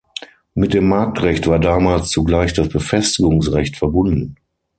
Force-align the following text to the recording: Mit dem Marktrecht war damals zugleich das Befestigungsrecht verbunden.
Mit 0.55 0.73
dem 0.73 0.87
Marktrecht 0.89 1.45
war 1.45 1.59
damals 1.59 2.09
zugleich 2.09 2.53
das 2.53 2.69
Befestigungsrecht 2.69 3.77
verbunden. 3.77 4.33